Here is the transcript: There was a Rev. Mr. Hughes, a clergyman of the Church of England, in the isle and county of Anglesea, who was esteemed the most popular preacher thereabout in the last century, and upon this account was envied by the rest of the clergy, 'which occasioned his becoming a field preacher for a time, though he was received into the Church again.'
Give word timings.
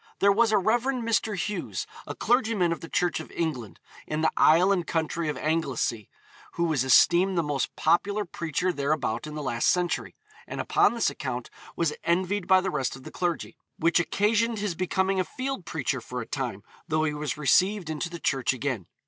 There 0.17 0.31
was 0.31 0.51
a 0.51 0.57
Rev. 0.57 0.81
Mr. 1.05 1.37
Hughes, 1.37 1.85
a 2.07 2.15
clergyman 2.15 2.71
of 2.71 2.79
the 2.79 2.89
Church 2.89 3.19
of 3.19 3.29
England, 3.31 3.79
in 4.07 4.21
the 4.21 4.31
isle 4.35 4.71
and 4.71 4.87
county 4.87 5.27
of 5.29 5.37
Anglesea, 5.37 6.09
who 6.53 6.63
was 6.63 6.83
esteemed 6.83 7.37
the 7.37 7.43
most 7.43 7.75
popular 7.75 8.25
preacher 8.25 8.73
thereabout 8.73 9.27
in 9.27 9.35
the 9.35 9.43
last 9.43 9.67
century, 9.67 10.15
and 10.47 10.59
upon 10.59 10.95
this 10.95 11.11
account 11.11 11.51
was 11.75 11.93
envied 12.03 12.47
by 12.47 12.61
the 12.61 12.71
rest 12.71 12.95
of 12.95 13.03
the 13.03 13.11
clergy, 13.11 13.55
'which 13.77 13.99
occasioned 13.99 14.57
his 14.57 14.73
becoming 14.73 15.19
a 15.19 15.23
field 15.23 15.65
preacher 15.67 16.01
for 16.01 16.19
a 16.19 16.25
time, 16.25 16.63
though 16.87 17.03
he 17.03 17.13
was 17.13 17.37
received 17.37 17.87
into 17.87 18.09
the 18.09 18.19
Church 18.19 18.53
again.' 18.53 18.87